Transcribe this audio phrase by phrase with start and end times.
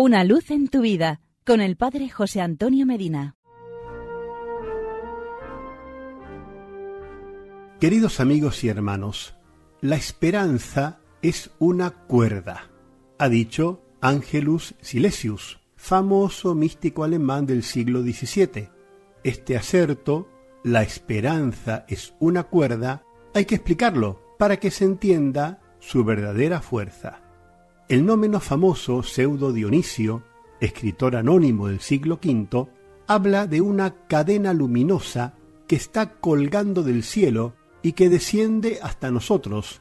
[0.00, 3.34] Una luz en tu vida con el Padre José Antonio Medina.
[7.80, 9.34] Queridos amigos y hermanos,
[9.80, 12.70] la esperanza es una cuerda,
[13.18, 18.68] ha dicho Angelus Silesius, famoso místico alemán del siglo XVII.
[19.24, 20.28] Este acerto,
[20.62, 23.02] la esperanza es una cuerda,
[23.34, 27.27] hay que explicarlo para que se entienda su verdadera fuerza.
[27.88, 30.22] El no menos famoso Pseudo Dionisio,
[30.60, 32.68] escritor anónimo del siglo V,
[33.06, 39.80] habla de una cadena luminosa que está colgando del cielo y que desciende hasta nosotros,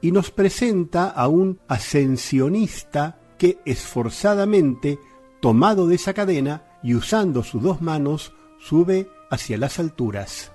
[0.00, 5.00] y nos presenta a un ascensionista que esforzadamente,
[5.40, 10.52] tomado de esa cadena y usando sus dos manos, sube hacia las alturas.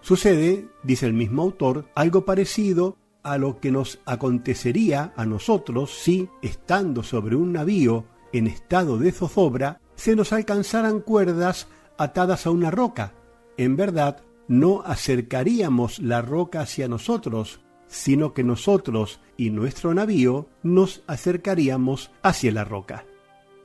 [0.00, 6.28] Sucede, dice el mismo autor, algo parecido a lo que nos acontecería a nosotros si,
[6.42, 11.66] estando sobre un navío en estado de zozobra, se nos alcanzaran cuerdas
[11.98, 13.14] atadas a una roca.
[13.56, 21.02] En verdad, no acercaríamos la roca hacia nosotros, sino que nosotros y nuestro navío nos
[21.06, 23.04] acercaríamos hacia la roca.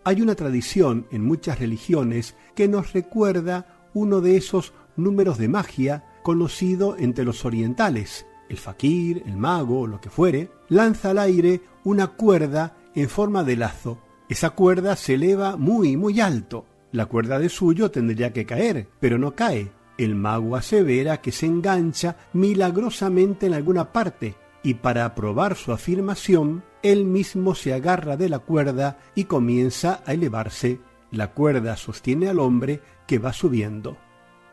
[0.04, 6.06] Hay una tradición en muchas religiones que nos recuerda uno de esos números de magia
[6.24, 12.08] conocido entre los orientales, el faquir, el mago, lo que fuere, lanza al aire una
[12.08, 14.00] cuerda en forma de lazo.
[14.28, 16.66] Esa cuerda se eleva muy, muy alto.
[16.92, 19.72] La cuerda de suyo tendría que caer, pero no cae.
[19.98, 26.64] El mago asevera que se engancha milagrosamente en alguna parte, y para probar su afirmación,
[26.82, 30.80] él mismo se agarra de la cuerda y comienza a elevarse.
[31.12, 33.98] La cuerda sostiene al hombre que va subiendo.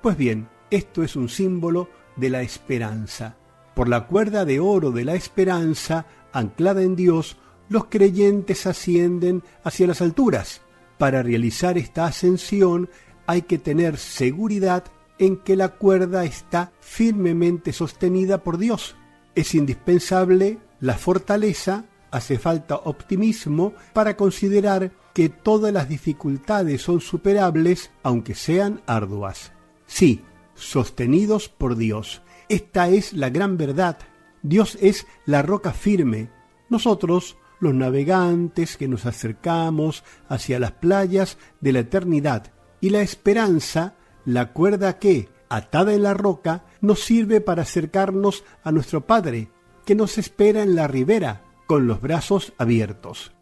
[0.02, 3.36] Pues bien, esto es un símbolo de la esperanza.
[3.76, 7.36] Por la cuerda de oro de la esperanza, anclada en Dios,
[7.68, 10.62] los creyentes ascienden hacia las alturas.
[10.96, 12.88] Para realizar esta ascensión
[13.26, 14.84] hay que tener seguridad
[15.18, 18.96] en que la cuerda está firmemente sostenida por Dios.
[19.34, 27.90] Es indispensable la fortaleza, hace falta optimismo para considerar que todas las dificultades son superables
[28.02, 29.52] aunque sean arduas.
[29.84, 32.22] Sí, sostenidos por Dios.
[32.48, 33.98] Esta es la gran verdad.
[34.42, 36.30] Dios es la roca firme.
[36.68, 42.52] Nosotros, los navegantes que nos acercamos hacia las playas de la eternidad.
[42.80, 48.70] Y la esperanza, la cuerda que, atada en la roca, nos sirve para acercarnos a
[48.70, 49.50] nuestro Padre,
[49.84, 53.32] que nos espera en la ribera, con los brazos abiertos.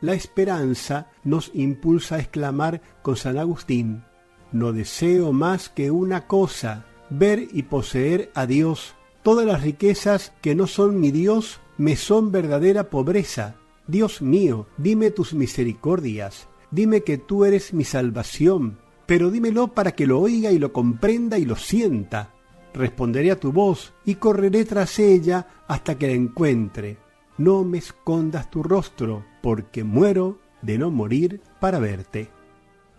[0.00, 4.04] La esperanza nos impulsa a exclamar con San Agustín,
[4.52, 8.94] no deseo más que una cosa, ver y poseer a Dios.
[9.22, 13.56] Todas las riquezas que no son mi Dios me son verdadera pobreza.
[13.86, 20.06] Dios mío, dime tus misericordias, dime que tú eres mi salvación, pero dímelo para que
[20.06, 22.32] lo oiga y lo comprenda y lo sienta.
[22.72, 26.98] Responderé a tu voz y correré tras ella hasta que la encuentre.
[27.36, 32.30] No me escondas tu rostro, porque muero de no morir para verte.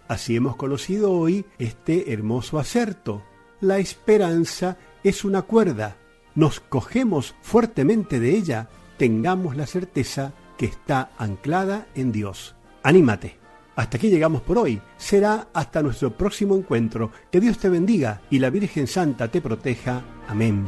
[0.07, 3.23] Así hemos conocido hoy este hermoso acerto
[3.65, 5.97] la esperanza es una cuerda.
[6.35, 12.55] Nos cogemos fuertemente de ella, tengamos la certeza que está anclada en Dios.
[12.83, 13.37] Anímate.
[13.75, 14.81] Hasta aquí llegamos por hoy.
[14.95, 17.11] Será hasta nuestro próximo encuentro.
[17.29, 20.01] Que Dios te bendiga y la Virgen Santa te proteja.
[20.27, 20.65] Amén.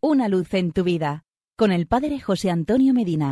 [0.00, 1.24] Una luz en tu vida
[1.56, 3.24] con el Padre José Antonio Medina.